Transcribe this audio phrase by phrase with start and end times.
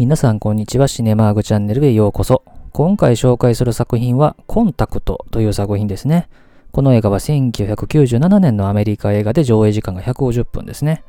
[0.00, 0.88] 皆さんこんにちは。
[0.88, 2.42] シネマーグチャンネルへようこそ。
[2.72, 6.30] 今回紹介する作品は、コンタクトという作品ですね。
[6.72, 11.04] この映画は1997年のアメリカ映画で上映時間が150分ですね。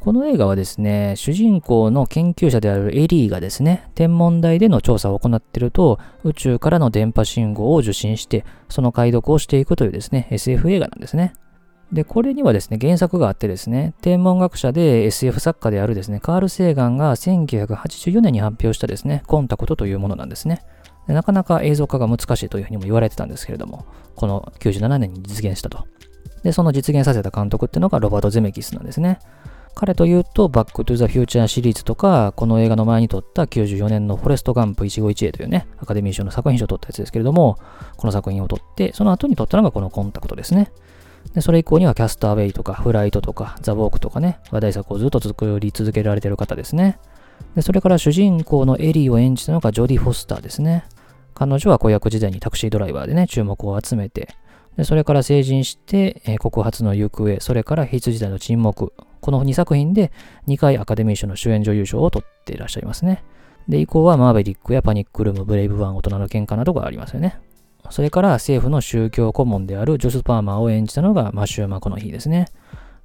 [0.00, 11.34] この映画はですね、主人公の研究者であるエリーがですね、天文台での調査を行っていると、宇宙からの電波信号を受信して、その解読をしていくというですね、SF 映画なんですね。
[11.92, 20.62] で、これにはですね、原作があってですね、天文学者で SF 作家であるですね、カール・セーガンが1984年に発表したですね、コンタクトというものなんですね。
[21.08, 25.86] なかなか映像化が難しいというふうにも言われてたんですけれども、この97年に実現したと。
[26.44, 29.18] で、その実現させた監督っていうのがロバート・ゼメキスなんですね。
[29.74, 37.56] 彼というと、バック・トゥ・ザ・フューチャーシリーズとか、この映画の前に撮った94年のフォレスト・ガンプ一期一会というね、アカデミー賞の作品賞を取ったやつですけれども、
[37.96, 40.72] この作品を撮って、その後に撮ったのがこのコンタクトですね。
[41.34, 46.98] で、それ以降にはキャスターウェイとか、フライトとか、ザ・ウォークとかね、話題作をずっと作り続けられてる方ですね。
[47.54, 50.84] で、それから主人公のエリーを演じたのがジョディ・フォスターですね。
[51.34, 54.34] 彼女は子役時代にタクシードライバーでね、注目を集めて、
[54.76, 58.92] でそれから成人して、え、告発の行方、それから羊時代の沈黙。
[59.20, 60.12] この2作品で
[60.48, 63.22] 2回アカデミー賞の主演女優賞を取っていらっしゃいますね。
[63.68, 67.40] で、以降はマーベリックやパニックルーム、ブレイブワン、大人の喧嘩などがありますよね。
[67.88, 72.48] それから政府の宗教顧問であるジョス・パーマーを演じたのがマシュー・マコノヒーですね。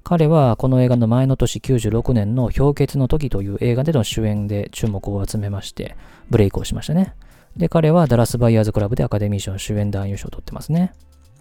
[0.04, 5.96] 彼はこの映画の前の年96年の評決のときという映画での主演で注目を集めまして、
[6.30, 7.14] ブレイクをしましたね。
[7.56, 10.92] で、彼はダラス・バイヤーズ・クラブでアカデミー賞主演男優賞を取ってますね。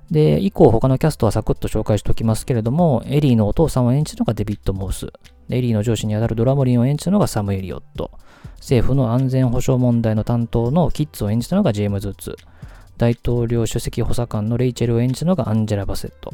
[0.09, 5.11] で、以降他のキャストはサクッと紹介しておきますけれども、エリーのお父さんを演じたのがデビッド・モース。
[5.49, 8.11] エリーの上司にあたるドラムリンを演じたのがサム・エリオット。
[8.57, 12.35] 政府の安全保障問題の担当のキッツを演じたのがジェームズ・ウッズ。
[12.97, 16.33] 大統領首席補佐官のレイチェルを演じたのがアンジェラ・バセット。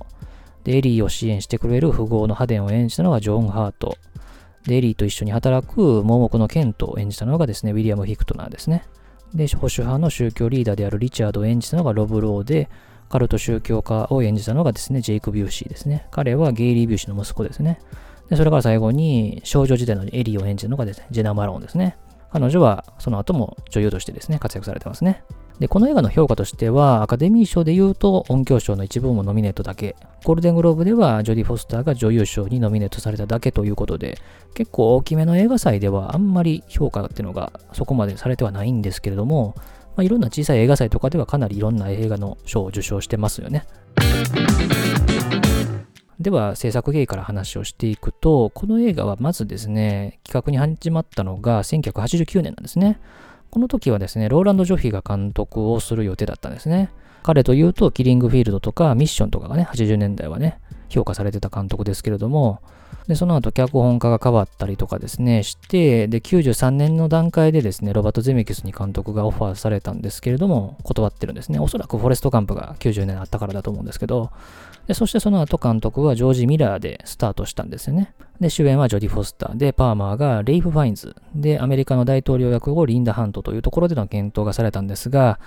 [0.63, 3.97] で、エリーを支援してくれる富豪のハデンを演じたのがジョン・ハート。
[4.67, 8.83] で、エリーと一緒に働く盲目のケントを演じたのがですね、ウィリアム・フィクトナーですね。
[9.33, 12.69] で、保守派の宗教リーダーであるリチャードを演じたのがロブ・ローで、
[13.09, 16.07] カルト宗教家を演じたのがですね、ジェイク・ビューシーですね。
[16.11, 17.79] 彼はゲイリー・ビューシーの息子ですね。
[18.29, 21.97] で、それから最後に少女時代のエリーを演じたのがですね、ジェナ・マローンですね。
[22.31, 25.23] 彼女はその後も女優としてですね、活躍されてますね。
[25.61, 34.17] で、この映画の評価としては、アカデミー賞で言うと音響賞の一部門ノミネートだけ、ゴールデングローブではジョディ・フォスターが女優賞にノミネートされただけということで、
[34.55, 39.53] 結構大きめの映画祭ではあんまり評価っていうのがそこまでされてはないんですけれども、
[39.95, 43.67] まあ、いろんな小さい映画祭とかではかなりいろんな映画の賞を受賞してますよね。
[46.19, 52.99] では制作経緯から話をしていくと、この映画はまずですね、企画に始まったのが1989年なんですね。
[53.51, 56.89] この時はですね、ローランド・ジョフィが監督をする予定だったんですね。
[57.21, 60.57] 彼というと、キリングフィールドとかミッションとかがね、80年代はね、
[60.91, 62.61] 評価されてた監督ですけれども、
[63.07, 71.59] で、その後脚本家が変わったりとかですね、して、で、93年の段階でですね、ロバート・ゼミキスに監督がオファーされたんですけれども、断ってるんですね。
[71.59, 74.31] おそらくフォレスト・カンプが90年あったからだと思うんですけど、
[74.87, 78.13] で、そしてその後監督はジョージ・ミラーでスタートしたんですよね。
[78.39, 85.39] で、主演はジョディ・フォスターで、パーマーがレイフ・ファインズで、アメリカの大統領役をリンダ・ハントというところでの検討がされたんですが、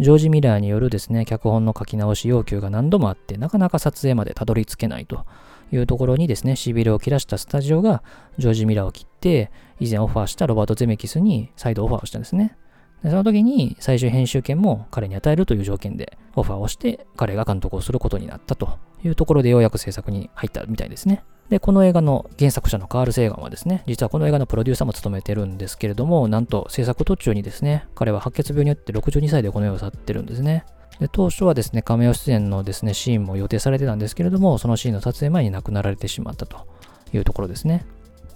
[0.00, 5.26] ジョージ・ミラーによるですね、脚本の書き直し要求が何度もあって、なかなか撮影までたどり着けないと
[5.72, 8.02] いうところにですね、しびれを切らしたスタジオが、
[8.38, 12.56] ジョージ・ミラーを切って、以前オファーしたロバート・ゼメキスに再度オファーをしたんですね。
[13.02, 21.24] でその時に最終編集権も彼に与えるという条件でオファーをして彼が監督をすることになったというところでようやく制作に入ったみたいですね。
[21.50, 30.64] で、この映画の原作者のカール・セーガンはですね、実はこの映画のプロデューサーも務めてるんですけれども、なんと制作途中にですね、彼は白血病によって62歳でこの世を去ってるんですね。
[31.00, 36.68] で当初はですね、亀メ出演のですね、シーンも予定されてたんですけれども、そのシーンの撮影前に亡くなられてしまったと
[37.12, 37.84] いうところですね。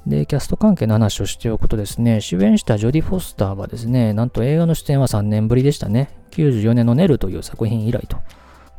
[0.07, 6.11] で、キャスト関係の話をしておくとですね、主演したジョディ・フォスターはですね、なんと映画の出演は3年ぶりでしたね。
[6.33, 8.19] 94年のネルという作品以来と。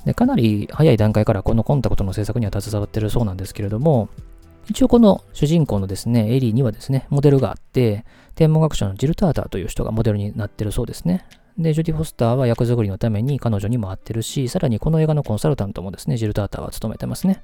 [0.06, 4.10] で、かなり早い段階からこのコンタクトの制作には携わってるそうなんですけれども、
[4.68, 11.26] 一応この主人公のですね、エリーにはですね、モデルがあって、天文学者のジル・ターターという人がモデルになってるそうですね。
[11.58, 17.44] で、ジョディ・フォスターは役作りのために彼女にも会ってるし、さらにこの映画のコンサルタントもですね、ジル・ターターは務めてますね。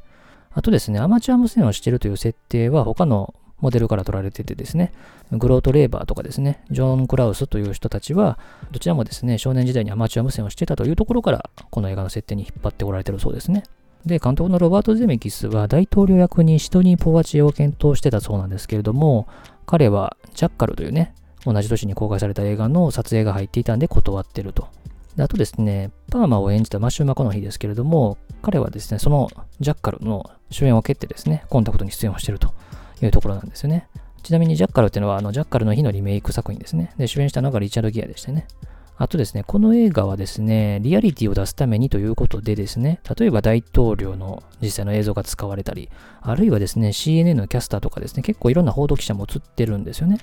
[0.53, 4.91] あとですね、アマチュア無線をしてるという設定は他のモデルから取られててですね、
[5.31, 8.38] グロート・レーバーとかですね、ジョン・クラウスという人たちは、
[8.71, 13.63] どちらもですね、少年時代にアマチュア無線をしてたというところから、この映画の設定に引っ張っておられてるそうですね。
[14.06, 19.27] で、監督のロバート・ゼメキスは大統領役にシドニー・ポワチを検討してたそうなんですけれども、
[19.65, 21.13] 彼はジャッカルというね、
[21.45, 24.68] 同じ年に公開された映画の撮影が入っていたんで断ってると。
[25.15, 32.53] であとですね、パーマを演じたマシュー・マコノヒですけれども、彼はですね、そのジャッカルの主演を蹴ってですね、コンタクトに出演をしていると
[33.01, 33.88] いうところなんですよね。
[34.24, 36.94] ちなみにジャッカルっていうのは、あの、ジャッカルの日のリメイク作品ですね。
[36.98, 38.48] で、主演したのがリチャード・ギアでしたね。
[39.01, 45.89] あとですね、この映画はですね、リアリティを出すためにということでですね、例えば大統領の実際の映像が使われたり、
[46.21, 50.19] あるいはですね、CNN のキャスターとかですね、結構いろんな報道記者も映ってるんですよね。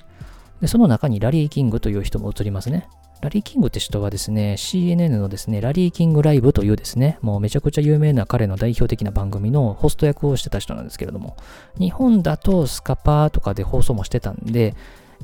[0.61, 2.87] で、その中にラリー・キングという人も映りますね。
[3.21, 11.35] ラリー・キングって人はですね、CNN のですね、ラリー・キング・ライブというですね、もうめちゃくちゃ有名な彼の代表的な番組のホスト役をしてた人なんですけれども、
[11.77, 14.73] 日本だとスカパーとかで放送もしてたんで、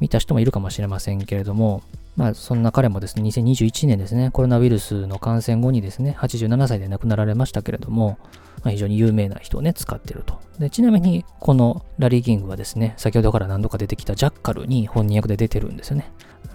[0.02, 1.84] 見た人もいるかもしれませんけれども、
[2.16, 8.18] まあ、そんな彼もですね、2021年ですね、コロナウイルスの感染後にですね、87歳で亡くなられましたけれども、
[8.64, 10.40] まあ、非常に有名な人をね、使ってると。
[10.58, 16.12] で、ちなみに、このラリー・キングはですね、先ほどから何度か出てきたジャッカルに本人役で出てるんですよね。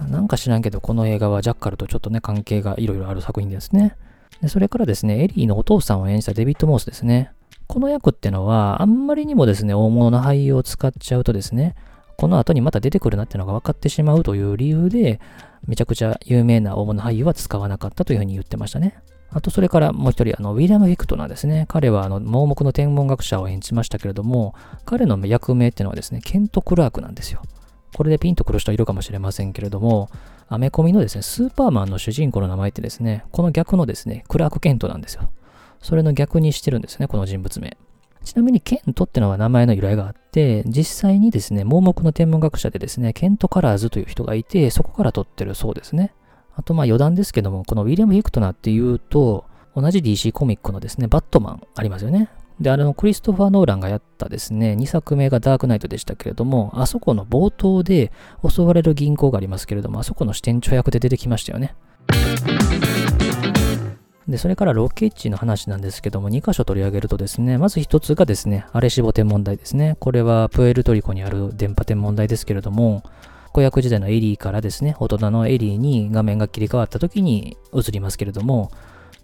[0.09, 3.97] なんか知らんけど、この映画はジャッカルとちょっとね、関係がいろいろある作品ですね。
[4.41, 7.33] で、それからですね、エリーのお父さんを演じたデビッド・モースですね。
[7.67, 11.75] この役ってのは、あんまりにもですね、大物の俳優を使っちゃうとですね、
[12.17, 15.21] この後にまた出てくるなってのが分かってしまうという理由で、
[15.67, 18.99] めちゃくちゃ有名な大物俳優は使わなかったというふうに言ってましたね。
[19.33, 21.67] あと、それからもう一人、あの、ウィリアム・フィクトナーですね。
[21.69, 24.55] 彼は、あの、盲目の天文学者を演じましたけれども、
[24.85, 27.43] 彼の役名っていうのはですね、ケント・クラークなんですよ。
[27.95, 30.11] これでピンとくる人いるかもしれませんけれども、
[30.49, 35.31] アメコミのですね、スーパーマンの主人公の名前ってですね、この逆のですね、クラーク・ケントなんですよ。
[35.81, 37.77] それの逆にしてるんですね、この人物名。
[38.25, 46.15] ちなみにケントってのは名前の由来があって、実際にですね、盲目の天文学者でですね、ケント・カラーズという人がいて、そこから取ってるそうですね。
[46.55, 52.29] あとまあ余談ですけども、このウィリアム・ヒクトナーっていうと、同じ DC コミックのですね、バットマンありますよね。
[52.61, 58.13] で、あのクリストファー・ノーランがやったですね、2作目がダークナイトでしたけれども、あそこの冒頭で
[58.47, 61.75] 襲われる銀行がありますけれども、あそこの支店長役で出てきましたよね。
[64.31, 69.97] で、それからロケ地の話なんですけども、2箇所取り上げるとですね、まず1つがですね、アレシボ天文台ですね。
[69.99, 73.03] これはプエルトリコにある電波天文台ですけれども、
[73.53, 78.71] 子役時代のエリーからですね、大人のエリーに画面が切り替わった時に映りますけれども、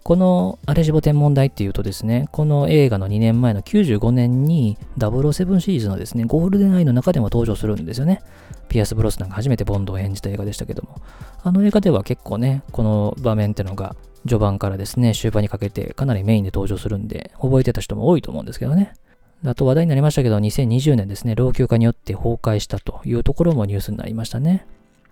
[0.03, 8.21] このアレシボ天文台っていうとですね、この映画の2年前の95年に007シリーズのですね、ゴールデンアイの中でも登場するんですよね。
[8.69, 11.01] ピアス・ブロスナンが初めてボンドを演じた映画でしたけども。
[11.43, 18.93] あの映画では結構ね、この場面ってのが序盤からですね、終盤にかけてかなりメインで登場するんで、覚えてた人も多いと思うんですけどね。
[19.45, 24.65] あと話題になりましたけど、2020年ですね、老朽化によって崩壊したというところもニュースになりましたね。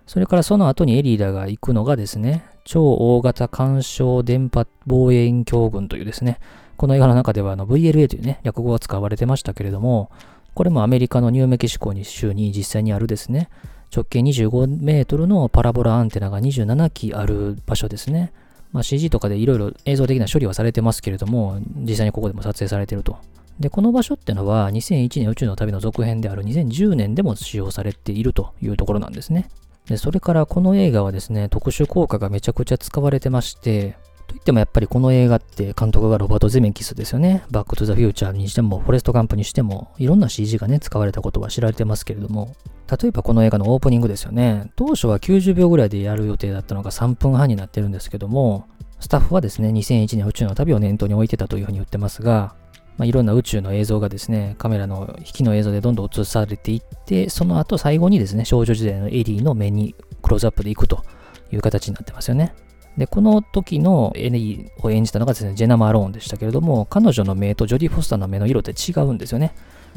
[0.06, 6.38] それからその後にエリーダが行くのがですね、超大型干渉電波防衛員強軍というですね、
[6.76, 10.10] この映画の中ではあの VLA というね、略語が使われてましたけれども、
[10.54, 13.48] これもアメリカのニューメキシコに州に実際にあるですね、
[13.94, 18.32] 直径25メートルのパラボラアンテナが27基ある場所ですね。
[18.72, 23.16] まあ、CG とかでいろいろ映像的な処理はされてますけれども、実際にここでも撮影されてると。
[23.60, 29.48] で、この場所ってのは2001年宇宙の旅の続編である2010年でも使用されているというところなんですね。
[29.86, 33.96] で、それからこの映画はですね、特殊効果がめちゃくちゃ使われてまして、
[34.26, 37.44] といってもやっぱりこの映画って監督がロバート・ゼメンキスですよね。
[37.50, 42.54] バック・トゥ・ザ・フューチャーにしても、フォレスト・カンプにしても、いろんな CG がね、使われたことは知られてますけれども、
[42.90, 44.70] 例えばこの映画のオープニングですよね。
[44.76, 48.66] 当初は90秒ぐらいでやる予定だったのが3分半になってるんですけども、
[49.00, 52.54] スタッフはですね、2001年宇宙の旅を念頭に置いてたというふうに言ってますが、
[52.96, 61.04] まあ、いろんな宇宙の映像がですね、カメラの引きの映像でどんどん映されていって、その後最後にですね、少女時代のエリーの目にクローズアップでいくと
[61.52, 62.54] いう形になってますよね。
[62.96, 69.54] で、この時のエリーを演じたのがですね、ジェナ・マローンでしたけれども、彼女の目とジョディ・フォスターの目の色って違うんですよね。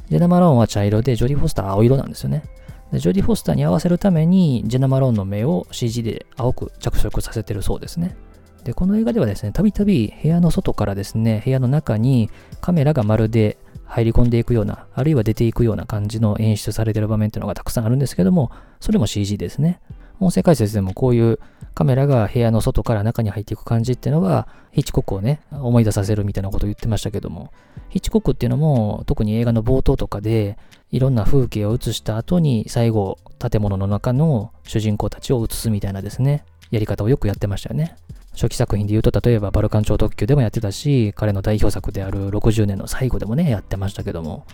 [0.09, 2.43] ジェナ・マローンは茶色で、ジョディ・フォスターは青色なんですよね。
[2.91, 8.15] でジョディ・フォスターに合わせるために、ジェナ・マローンの目を CG で青く着色させてるそうですね。
[8.63, 12.29] で、この映画ではですね、たびたび部屋の外からですね、部屋の中に
[12.61, 19.79] カメラがまるで入り込んでいくような、あるいは出ていくような感じの演出されてる場面っていうのがたくさんあるんですけども、それも CG ですね。
[20.19, 21.39] 音声解説でもこういう
[21.73, 27.51] カメラが部屋の外から中に入っていく感じっていうのは、ヒチコックをね、思い出させるみたいなことを言ってましたけども、
[27.89, 30.57] ヒチコックっていうのも、特に映画の冒頭とかで、
[30.91, 37.95] いろんな風景を映した後に、最後、建物の中の主人公たちを映すみたいなですね、やり方をよくやってましたよね。
[38.33, 44.45] 初期作品で言うと、例えばバルカン超特急でもやってたし、彼の代表作である60年の最後でもね、やってましたけども、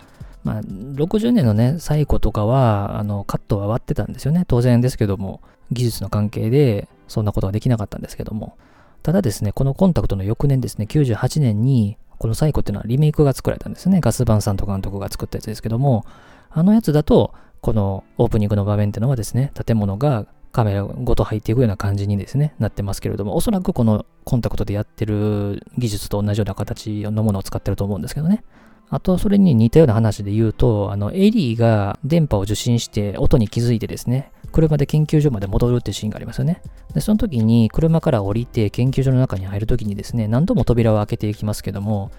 [0.46, 4.44] まあ、60年のね、最後とかは、あの、カットは割ってたんですよね。
[4.46, 5.40] 当然ですけども、
[5.72, 8.56] 技術の関係で、そんなことができなかったんですけども。
[9.02, 14.00] ただですね、このコンタクトの翌年ですね、98年に、このサイコっていうのはリメイクが作られたんですね。
[14.00, 16.04] ガスバンさんと監督が作ったやつですけども、
[16.50, 28.44] あのやつだと、このオープニングの場面っていうのはですね、建物がカメラごと入っていくような感じにですね、なってますけれども、おそらくこのコンタクトでやってる技術と同じような形のものを使ってると思うんですけどね。
[28.88, 36.62] あと、それに似たような話で言うと、あの、エリーが電波を受信して音に気づいてですね、車で研究所まで戻るってシーンがありますよね。
[36.94, 42.10] で、その時に車から降りて研究所の中に入る時にですね、何度も扉を開けていきますけども、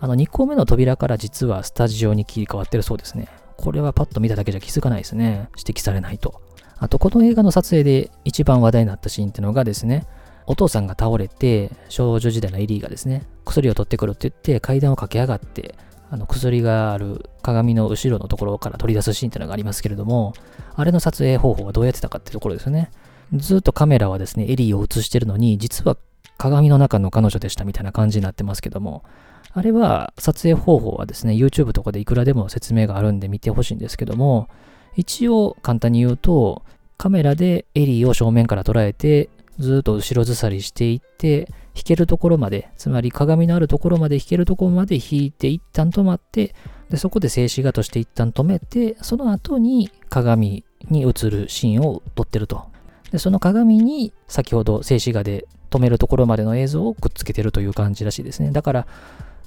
[0.00, 3.28] あの2個目の扉から実はスタジオに切り替わってるそうですね。
[3.56, 5.48] これはパッと見ただけじゃ気づかないですね。
[5.56, 6.40] 指摘されないと。
[6.78, 10.06] あと、この映画の撮影で一番話題になったシーンっていうのがですね、
[10.46, 15.76] お父さんが倒れて、少女時代のエリーがですね、薬を取ってくるって言って階段を駆け上がって、
[16.14, 20.32] あの薬がある鏡の後ろのところから取り出すシーンっていうのがありますけれども、
[20.76, 22.92] あれの撮影方法はどうやってたかっていうところですよね。
[23.32, 25.96] ずっとカメラはですね、エリーを映してるのに、実は
[26.38, 29.02] 鏡の中の彼女でしたみたいな感じになってますけども、
[29.52, 34.48] あれは撮影方法はですね、YouTube とかでいくらでも説明があるんで見てほしいんですけども、
[34.94, 36.62] 一応簡単に言うと、
[36.96, 46.54] カメラでエリーを正面から捉えて、ずっと後ろずさりしていって、弾けるところまで、つまり鏡のあるところまで弾けるところまで弾いて一旦止まって、
[46.88, 52.66] でそこで静止画として一旦止めて、その後に鏡に映るシーンを撮ってると。
[53.10, 58.52] で、その鏡に先ほど静止画で止めるところまでの映像をくっつけてるという感じらしいですね。
[58.52, 58.86] だから、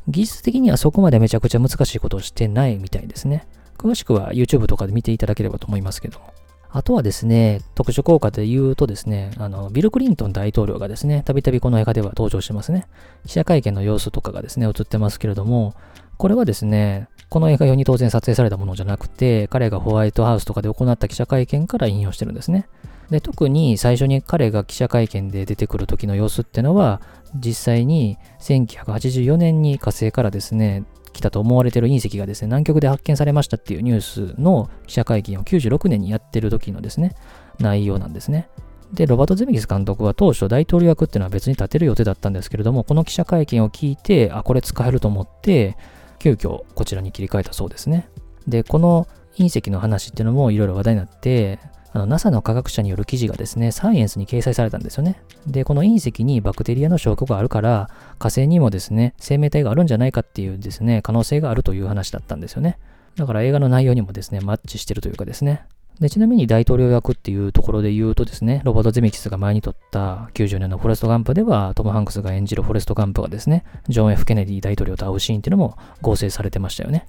[0.10, 3.48] 技術的にはそこまでめちゃくちゃ難しいことをしてないみたいですね。
[3.78, 6.34] 詳しくは YouTube とかで見ていただければと思いますけども。
[6.70, 12.88] あとはですね、特殊効果で言うとですね、あの、ビル・クリントン大統領がですね、たびたびこの映画では登場してますね。
[13.26, 15.74] 記者会見の様子とかがですね、映ってますけれども、
[16.18, 22.68] これはですね、この映画用に当然撮影されたものじゃなくて、彼がホワイトハウスとかで行った記者会見から引用してるんですね。
[23.10, 27.02] で、特に最初に彼が記者会見で出てくる時の様子ってのは、
[27.36, 30.84] 実際に1984年に火星からですね、
[31.18, 34.02] 来たと思われてる隕石がですね、南極で発見されましたっていうニュー
[34.36, 37.16] スの記者会見を96年にやってる時のですね、
[37.60, 38.50] 内容なんですね。
[38.94, 45.76] で、ロバート・ゼミギス監督は当初大統領役っていうのは別に立てる予定だったんですけれども、この記者会見を聞いて、あ、これ使えると思って、
[46.20, 48.10] 急遽こちらに切り替えたそうですね。
[48.48, 51.60] で、この隕石の話っていうのもいろいろ話題になって、
[51.98, 55.20] あの NASA の科学者による記事がですね、サイエンスに掲載されたんですよね。
[55.48, 57.90] で、この隕石にバクテリアの証拠があるから、
[58.20, 62.78] 火星にもですね、生命体があるんじゃないかっていうですね、可能性があるという話だったんですよね。
[63.16, 65.66] だから映画の内容にもですね、マッチしてるというかですね。
[66.00, 77.08] で、ちなみに大統領役っていうところで言うとですね、ロバート・ゼミキスが前に撮った90年のフォレスト・ガンプでは、トム・ハンクスが演じるフォレスト・ガンプがですね、ジョン・ F・ ケネディ大統領と会うシーンっていうのも合成されてましたよね。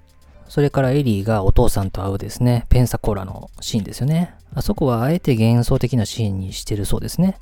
[0.49, 4.35] それからエリーがお父さんと会うですね、ペンサコーラのシーンですよね。
[4.55, 7.39] あそこはあえて幻想的なシーンにしてるそうですね。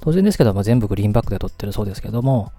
[0.00, 2.52] 当然ですけども、全部グリーンバックで撮ってるそうですけども、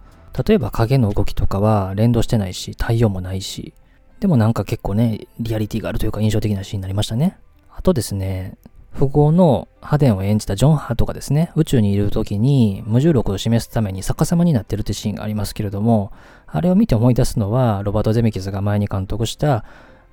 [0.48, 3.74] 例えば影の動きとかは連動してないし、太陽もないし、
[4.20, 7.38] でもなんか結構ね、リアリティがあるというか印象的なシーンになりましたね。
[7.70, 8.58] あとですね、
[8.98, 16.12] 富豪のハデンを演じたジョン・ハートがですね、宇宙にいる時に無重力を示すために逆さまになってるってシーンがありますけれども、
[16.56, 19.66] あれを見て思い出すのは、ロバート・ゼミキスが前に監督した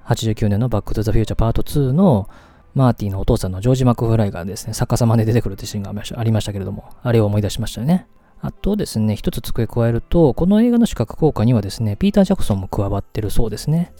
[0.07, 2.31] 89年のバック・トゥ・ザ・フューチャーパート2の
[2.75, 8.07] マーティのお父さんのジョージ・マクフライがですね、逆さまで出てくるってシーンがありましたけれども、あれを思い出しましたよね。
[8.41, 13.93] あとですね、一つ付け加えると、この映画の視覚効果にはですね、ピーター・ジャクソンも加わってるそうですね。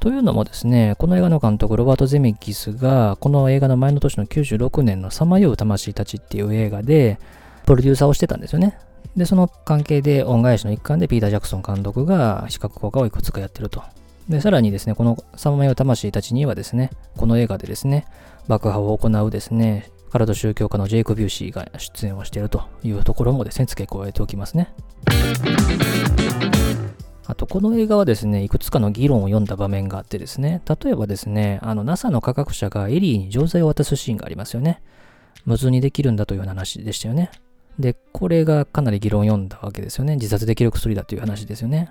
[0.00, 7.18] というのもですね、この映画の監督、ロバート・ゼミキスが、この映画の前の年の96年のさまよう魂たちっていう映画で、
[7.64, 8.78] プロデューサーをしてたんですよね。
[9.18, 13.82] で、その関係で恩返しの一環でピーター・ジャクソン監督が視覚効果をいくつかやってると。
[14.28, 18.06] で、さらにですね、このさまよう魂たちにはですね、この映画でですね、
[18.46, 24.72] 爆破を行うですね、カルト宗教家のジェイク・ビューシーが出演をしているというところもですね、付け加えておきますね。
[27.26, 34.80] あと、この映画はですね、いくつかの議論を読んだ場面があってですね、例えばですね、あの、NASA の科学者がエリーに錠剤を渡すシーンがありますよね。
[35.44, 37.30] 無痛にできるんだという話でしたよね。
[37.78, 40.16] で、これがかなり議論を読んだわけですよね。
[40.16, 41.90] 自殺できる薬だという話ですよね。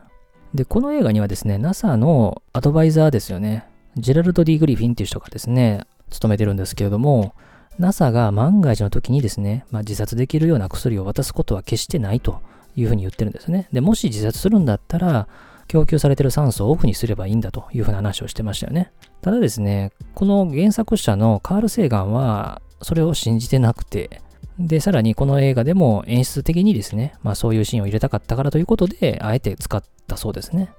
[0.53, 3.65] で、この映画にはですね、NASA のアドバイザーですよね。
[3.97, 7.33] ジェラルド・ディ・グリフィンっていう人がですね、務めてるんですけれども、
[7.79, 12.41] NASA が万が一の時にですね、まあ、自殺できるような薬を渡すことは決してないと
[12.75, 13.67] いうふうに言ってるんですね。
[13.71, 15.27] で、もし自殺するんだったら、
[15.67, 18.91] 供給されてる酸素をオフにすればいいんだというふうな話をしてましたよね。
[19.21, 24.21] ただですね、この原作者のカール・セーガンは、それを信じてなくて、
[24.59, 30.71] で、さらにこの映画でも演出的にですね、まあそういうシーンを入れたかったからということで、あえて使ったそうですね。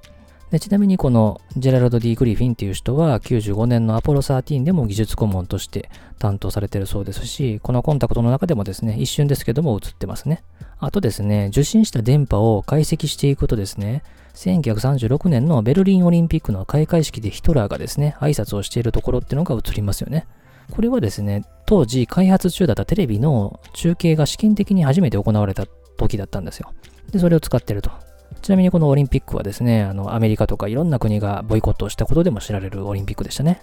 [0.50, 10.42] でちなみにこのジェラルド・ディ・グリフィンっていう人は95年のアポロ13でも技術顧問として担当されてるそうですし、このコンタクトの中でもですね、一瞬ですけども映ってますね。
[10.78, 14.02] あとですね、受信した電波を解析していくとですね、
[14.34, 20.26] 1936年のベルリンオリンピックの開会式でヒトラーがですね、挨拶をしているところっていうのが映りますよね。
[20.70, 25.66] これはですね、当時開発中だったテレビの中継が試験的に初めて行われた
[25.98, 26.72] 時だったんですよ。
[27.12, 27.90] で、それを使ってると。
[28.40, 33.60] ちなみにこのオリンピックはですね、あの、アメリカとかいろんな国がボイコットをしたことでも知られるオリンピックでしたね。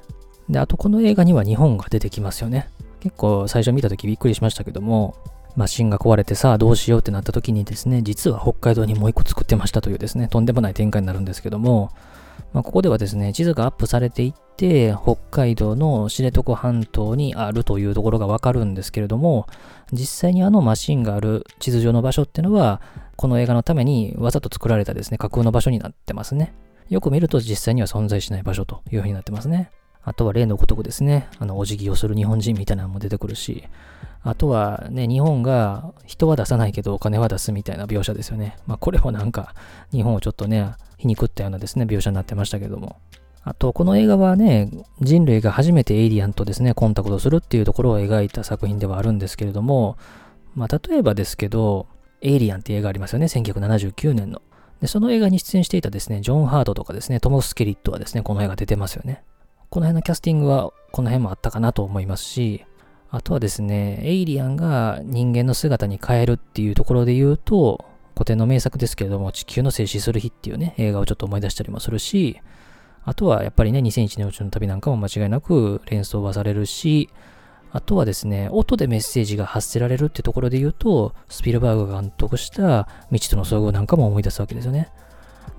[0.48, 2.70] で、あとこの映画には日本が出てきますよね。
[3.00, 5.16] 結構最初見た時びっくりしましたけども、
[5.56, 11.90] マシンが壊れてさあどうしようってなった時にですね、実は北海道にもう一個作ってましたというですね、とんでもない展開になるんですけども、
[12.54, 19.48] まあ、ここではですね、地図がアップされていって、北海道の知床半島にあるというところがわかるんですけれども、
[19.92, 22.82] 実際にあのマシンがある地図上の場所っていうのは、
[23.18, 26.54] この映画のためにわざと作られたですね、架空の場所になってますね。
[26.90, 29.70] よく見ると実際には存在しない場所というふうになってますね。
[30.04, 33.64] あとは例のごとくですね、あの、お辞儀をする日本人みたいなのも出てくるし、
[34.26, 38.58] あとはね、日本が人は出さないけどお金は出すみたいな描写ですよね。
[38.66, 39.54] まあこれもなんか
[39.92, 42.98] 日本をちょっとね、皮肉ったようなですね、描写になってましたけども。
[43.44, 49.98] あと、この映画はね、人類が初めてエイリアンとですね、コンタクトするっていうところを描いた作品ではあるんですけれども、
[50.56, 51.86] まあ、例えばですけど、
[52.22, 54.42] エイリアンって映画ありますよね、1979年の。
[54.82, 59.24] で、その映画に出演していたですね、ジョン・ハードとかですね、トム・スケリットはですね、この映画出てますよね。
[59.70, 62.66] この辺のキャスティングはこの辺もあったかなと思いますし、
[63.12, 72.42] あとはですね、エイリアンが人間の姿に変えるっていうところで言うと、古典の名作ですけれども、地球の静止する日っていうね、映画をちょっと思い出したりもするし、
[73.04, 77.10] あとはやっぱりね、2001年宇宙の旅なんかも間違いなく連想はされるし、
[77.72, 84.92] あとはですね、音でメッセージが発せられるってところで言うと、スピルバーグが監督した未知との遭遇なんかも思い出すわけですよね。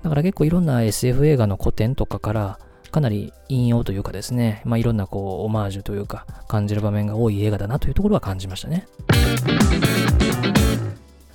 [0.03, 2.59] だから結構いろんな SF 映画の古典とかから
[2.91, 8.87] かなり引用というかですね、まあ、いろんなこうオマージュというか感じる場面が多い映画だなというところは感じましたね。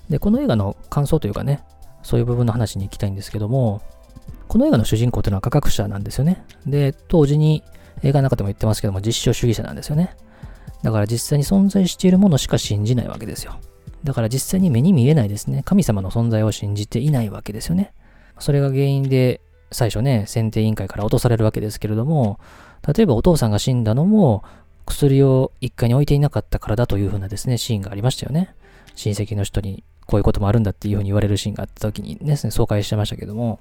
[0.08, 1.62] で、この映画の感想というかね、
[2.02, 3.80] そういう部分の話に行きたいんですけども、
[4.48, 6.44] この映画の主人公というのは科学者なんですよね。
[6.66, 7.62] で、当時に
[8.02, 10.14] 映画の中でも言ってますけども、実証主義者なんですよね。
[10.82, 13.54] だから実際に存在しているものしか信じないわけですよ。
[14.04, 17.92] だから実際に目に見えないですね、神様の存在を信じていないわけですよね。
[18.38, 19.40] それが原因で、
[19.72, 22.38] 最初ね、選定委員会から落とされるわけですけれども、
[22.96, 24.42] 例えばお父さんが死んだのも、
[24.86, 28.54] 薬を一回に置いていなかったからだというふうなですね、シーンがありましたよね。
[28.94, 33.60] 親戚の人にこういうこともあるんだっていうふうに言われるシーンがあった時にですね、爽快してましたけども、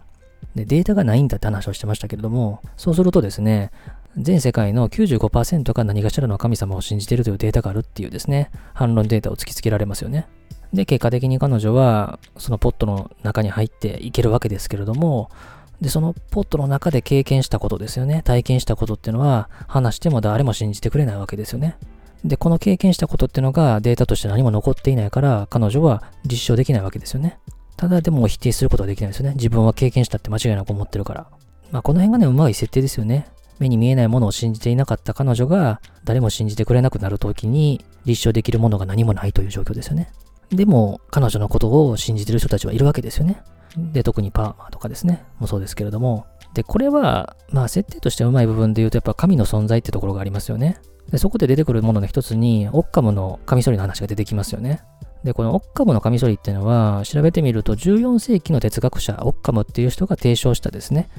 [0.55, 3.71] で、データがないんだって話をしてましたけれども、そうするとですね、
[4.17, 10.27] 全世界の95%が何かしらの神様を信じているというデータがあるっていうですね、反論データを突きつけられますよね。
[10.73, 15.29] で、結果的に彼女は、そのポットの中に入っていけるわけですけれども、
[15.81, 18.21] で、そのポットの中で経験したことですよね。
[18.23, 21.77] 体験したことっていうのは、話しても誰も信じてくれないわけですよね。
[22.23, 27.39] で、この経験したことっていうのがデータとして何も残っていないから、彼女は実証できないわけですよね。
[27.77, 29.33] ただでも否定することはできないですよね。
[29.35, 31.27] 自分は経験したって間違いなく思ってるから。
[31.71, 33.27] まあこの辺がね、うまい設定ですよね。
[33.57, 40.11] 目に見えないものを信じていなかった彼女が誰も信じてくれなくなる時に立証できるものが何もないという状況ですよね。
[40.51, 43.41] でも彼女のことを信じてる人たちはいるわけですよね。
[43.77, 46.25] で、特にパーマとかですね、もそうですけれども。
[46.53, 50.79] で、これは、まあ設定としてうまい部分で言うとやっぱ神の存在ってところがありますよね。
[51.09, 54.81] で、そこで出てくるものの一つに、オッカムのカミソリの話が出てきますよね。
[55.23, 61.09] で、このオッカムのカミソリっていうのは、調べてみると14世紀の哲学者、オッカムっていう人が提唱したですね、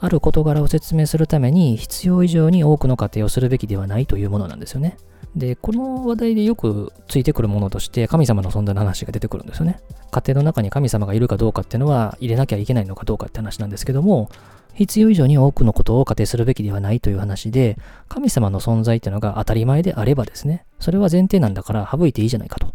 [0.00, 4.96] ある事柄を説明するために必要以上に多くの過程をするべきではないというものなんですよね。
[5.36, 9.80] で、この話題でよくついてくるものとして神様の存在の話が出てくるんですよね。
[10.10, 14.28] 家庭の中に神様がいるかどうかっていうのは入れなきゃいけないのかどうかって話なんですけども、
[14.74, 22.74] 必要以上に多くのことを仮定するべきではないという話で、神様の存在っていうのが当たり前であればですね、それは前提なんだから省いていいじゃないかと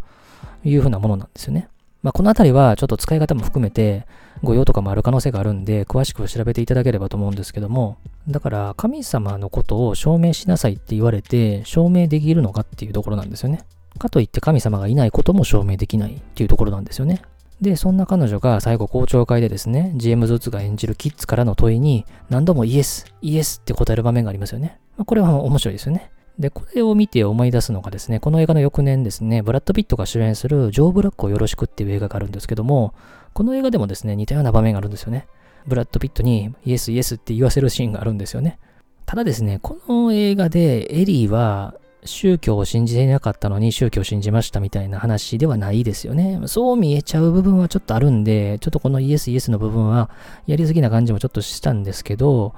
[0.64, 1.70] いうふうなものなんですよね。
[2.04, 4.06] まあ、このあたりはちょっと使い方も含めて
[4.44, 13.62] 誤用とかもある可能性があるんで、詳しく調べていただければと思うんですけども、だから神様のことを証明しなさいって言われて、証明できるのかっていうところなんですよね。
[13.98, 17.22] かといって神様がいないことも証明できないっていうところなんですよね。
[17.62, 24.80] で、そんな彼女が最後校長会でですね、ジェームズ・ウッズが演じるキッズからの問いに何度もイエス、イエスって答える場面がありますよね。
[24.96, 26.12] まあ、これは面白いですよね。
[26.40, 32.94] で、これを見て思い出すのがですね、この映画の翌年ですね、ブラッド・ピットが主演するジョー・ブラックをよろしくっていう映画があるんですけども、
[33.34, 35.28] この映画でもですね、似たような場面があるんですよね。
[35.66, 38.60] ブラッド・ピットにイエス、イエスって言わせるシーンがあるんですよね。
[39.06, 46.40] ただですね、この映画でエリーは宗教を信じていなかったのに宗教を信じましたみたいな話ではないですよね。
[46.46, 50.10] そう見えちゃう部分はちょっとあるんで、ちょっとこのイエスイエスの部分は
[50.46, 52.54] やりすぎな感じもちょっとしたんですけど、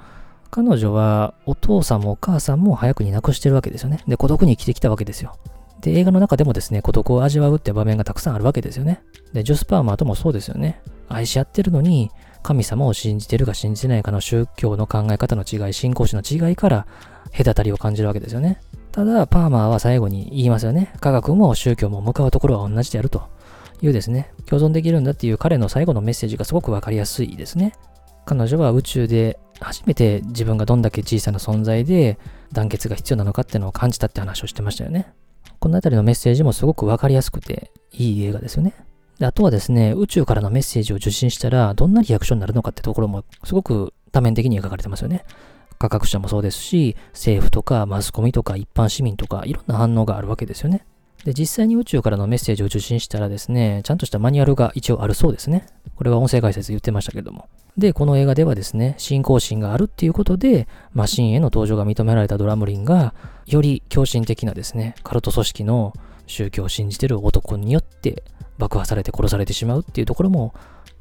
[0.50, 4.02] 彼女はお父さんもお母さんも早くに亡くしてるわけですよね。
[4.08, 5.36] で、孤独に生きてきたわけですよ。
[5.80, 9.02] で、映画の中でもですね、孤独を味わうって場面がたくさんあるわけですよね。
[9.32, 10.82] で、ジョス・パーマーともそうですよね。
[11.08, 12.10] 愛し合ってるのに、
[12.42, 16.86] 神様を信じてるか信じてないかの宗教の考え方の違い、信仰心の違いから
[17.36, 18.60] 隔たりを感じるわけですよね。
[18.92, 20.92] ただ、パーマーは最後に言いますよね。
[21.00, 23.22] 科学も宗教も向かうところは同じであると
[23.82, 27.74] いうですね、共存できるんだっていう彼の最後のメッセージがすごくわかりやすいですね。
[28.24, 32.18] 彼女は宇宙で初めて自分がどんだけ小さな存在で
[32.52, 35.12] 団結が必要なのかっていうのを感じたって話をしてましたよね。
[35.58, 38.74] このあたりのメッセージもすごくわかりやすくていい映画ですよね。
[39.18, 45.24] であとはですね、宇宙からのメッセージを受信したらどんなリアクションになるのかってところもすごく多面的に描かれてますよね。
[45.78, 50.86] 科学者もそうですし、政府とかマスコミとか一般市民とかいろんな反応があるわけですよね。
[51.24, 55.66] で、実際に宇宙からのメッセージを受信したらですね、ちゃんとしたマニュアルが一応あるそうですね。
[55.96, 57.48] これは音声解説言ってましたけども。
[57.80, 63.14] で、この映画ではですね、信仰心があるっていうことで、マシンへの登場が認められたドラムリンが、
[63.46, 65.92] より狂信的なですね、カルト組織の
[66.28, 68.22] 宗教を信じてる男によって
[68.58, 70.54] 爆破されて殺されてしまうっていうところも、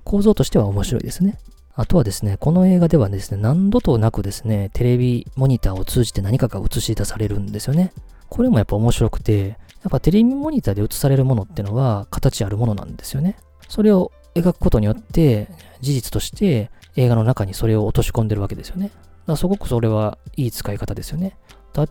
[0.04, 1.38] 構造としては面白いですね。
[1.76, 7.94] あとはですね、この映画ではですね、何度となくですね、テレビモニターを通じて何かが映し出されるんですよね。
[8.28, 13.38] これもやっぱ面白くて、やっぱテレビモニターで映されるものってのは形あるものなんですよね。
[13.68, 15.48] それを描くことによって、
[15.82, 18.88] 事実として映画の中にそれを落とし込んでるわけですよね。
[18.88, 21.38] だからすごくそれはいい使い方ですよね。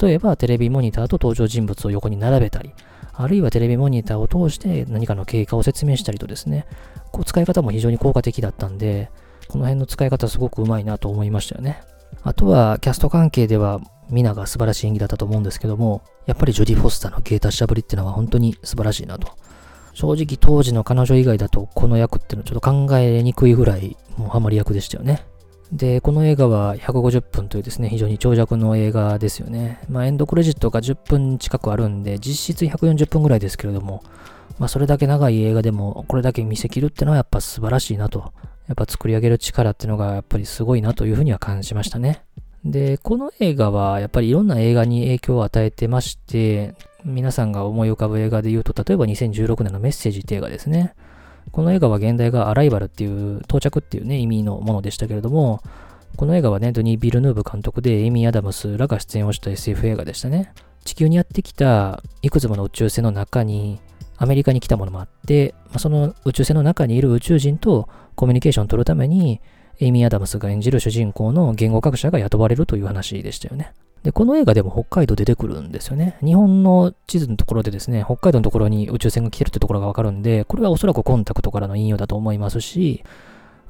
[0.00, 2.72] 例えばテレビモニターと登場人物を横に並べたり、
[3.14, 6.66] あるいはテレビモニターを通して何かの経過を説明したりとですね、
[7.12, 9.10] こう使い方も非常に効果的だったんで、
[9.48, 11.80] この辺の使い方すごくうまいなと思いましたよね。
[12.22, 19.32] あとはキャスト関係では皆が素晴らしい演技だったと思うんですけども、やっぱりジョディ・フォスターの芸達者ぶりっていうのは本当に素晴らしいなと。
[19.98, 25.26] 正直当時の彼女以外だとこの役っていうのはちょっと考えにくいぐらいもうハマり役でしたよね。
[25.72, 29.80] で、この映画は150分というですね、非常に長尺の映画ですよね。
[29.88, 34.04] まあエンドクレジットが10分近くあるんで、実質140分ぐらいですけれども、
[34.60, 38.32] まあそれだけ長い映画でもこれだけ見せきるってのはやっぱ素晴らしいなと。
[38.68, 42.22] やっぱ作り上げる力ってのがやっぱりすごいなというふうには感じましたね。
[42.64, 50.94] で、この映画はやっぱりいろんな映画に影響を与えてまして、皆さんが思い浮かぶ映画で言うと、例えば2016年のメッセージって映画ですね。
[51.52, 55.62] この映画は現代がアライバルっていう到着っていうね、意味のものでしたけれども、
[56.16, 60.52] この映画はね、ドニー・ビルヌーブ監督でエイミー・アダムスらが出演をした SF 映画でしたね。
[60.84, 63.80] 地球にやってきたいくつもの宇宙船の中に
[64.16, 69.40] アメリカに来たものもあって、その宇宙船の中にいる宇宙人とコミュニケーションを取るために
[69.78, 73.72] エイミー・アダムスが演じる主人公の言語学者が雇われるという話でしたよね。
[74.02, 76.18] で、この映画でも北海道出てくるんですよね。
[76.24, 83.04] 日本の地図のところでですね、北海道のところに宇宙船が来てるってところがわかるんで、これはおそらくコンタクトからの引用だと思いますし、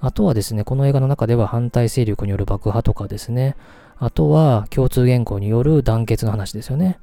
[0.01, 3.57] あとはですね、この映画の中では反対勢力による爆破とかですね、
[3.99, 6.99] あとは共通言語による団結の話ですよね。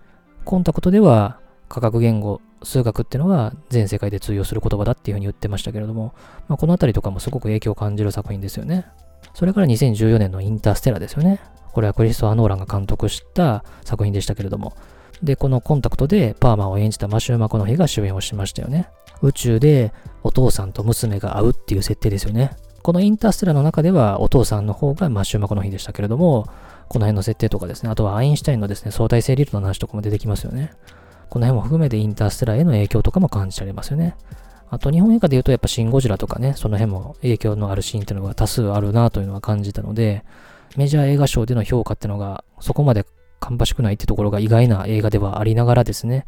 [0.45, 6.13] コンタクトでは科学言語、数学っていうのは全世界で通用する言葉だっていうふうに言ってましたけれども、
[6.47, 8.85] まあ、このあたりとかもすごく影響を感じる作品ですよね。
[9.33, 11.41] それから2014年のインターステラですよね。
[11.75, 14.77] これはクリストア・ノーランが監督した作品でしたけれども。
[15.21, 18.87] で、このコンタクトでパーマを演じたマシュー・マコノヒが主演をしましたよね。
[19.21, 19.91] 宇宙で
[20.23, 22.51] お父さんと娘が会うっていう設定ですよね。
[22.81, 26.47] このインターステラの中ではお父さんの方がマシュー・マコノヒでしたけれども、
[26.87, 30.71] この辺の設定とかですね、あとはアインシュタインのですね、相対性理論の話とかも出てきますよね。
[31.29, 34.15] この辺も含めてインターステラへの影響とかも感じられますよね。
[34.69, 40.23] あと日本映画で言うとやっぱシン・ゴジラとかね、その辺も影響のあるシーンっていうのが多数あるなというのは感じたので、
[40.77, 43.05] メジャー映画賞での評価ってのがそこまで
[43.39, 46.25] 芳しくないってところが意外な映画ではありながらですね、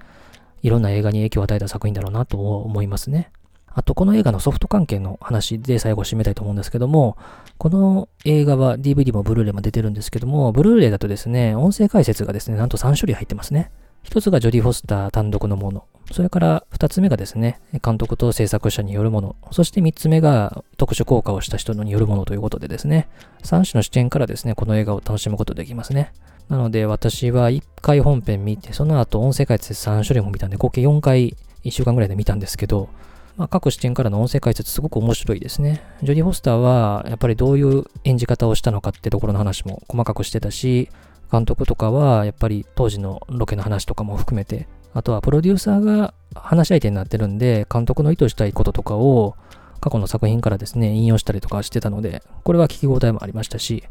[0.62, 3.32] いろんな映画に影響を与えた作品だろうなと思いますね。
[3.78, 7.16] あと、この映画のソフト関係の話で最後締めたいと思うんですけども、
[7.60, 13.70] この映画は DVD もブルーレイも出てるんですけども、ブルーレイだとですね、音声解説がですね、なんと3種類入ってますね。
[14.08, 15.84] 一つがジョディ・フォスター単独のもの。
[16.14, 19.36] それから二つ目がですね、監督と制作者によるもの。
[19.52, 23.10] そして三つ目が特殊効果をした人によるものということでですね、
[23.44, 26.14] 三種の視点からですね、この映画を楽しむことできますね。
[26.48, 32.88] なので私は一回本編見て、その後音声解説3種類も見たんで、合計4回1週間ぐらいで見たんですけど、
[33.36, 35.84] まあ、各視点からの音声解説すごく面白いですね。
[36.02, 40.90] ジョディ・フォスターはやっぱりどういう演じ方をしたのかってところの話も細かくしてたし、
[41.32, 49.36] 監督とかは、やっぱり当時のロケの話とかも含めて、あとはプロデューサーが話し相手になってるんで、監督の意図したいこととかを
[49.80, 53.84] 過去の作品からですね、引用したりとかしてたので、これは聞き応えもありましたし、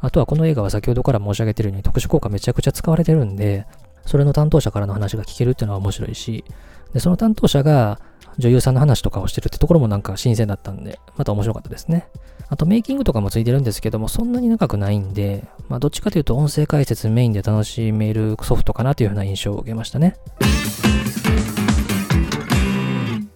[0.00, 3.66] あとはこの映画は先ほどから申し上げてるように特殊効果めちゃくちゃ使われてるんで、
[4.06, 6.44] それの担当者からの話が聞けるっていうのは面白いし、
[6.92, 8.00] で、その担当者が
[8.38, 12.08] 女優さんの話とかをしてるってところもなんか新鮮だったんで、また面白かったですね。
[12.48, 20.16] あとメイキングとかもついてるんですけども、そんなに長くないんで、まあどっちかというと音声解説メインで楽しめるソフトかなというふうな印象を受けましたね。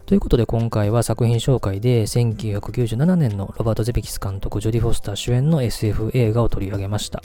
[0.06, 7.22] ということで今回は作品紹介で1997年のロバート・ゼペキス監督、ジョディ・フォスター主演の SF 映画を取り上げました。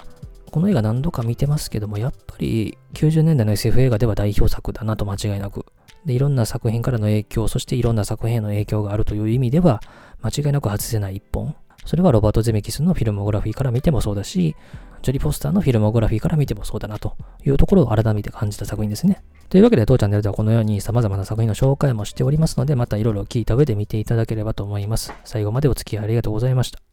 [0.51, 5.65] この映画何度か見てますけども、やっぱり90年代の SF 映画では代表作だなと間違いなく
[6.05, 9.81] で、いろんな作品からの影響、そしていろんな作品への影響があるという意味では、
[10.21, 11.55] 間違いなく外せない一本。
[11.85, 14.55] それはロバート・ゼメキスのフィルモグラフィーから見てもそうだし、
[15.01, 19.21] ジョリポ・スターのフィルモグラフィーから見てもそうだなというところを改めて感じた作品ですね。
[19.49, 25.13] というわけで当チャンネルではこのように様々な作品の紹介もしておりますので、またいろいろ聞いた上で見ていただければと思います。
[25.25, 26.92] 最後までお付き合いありがとうございました。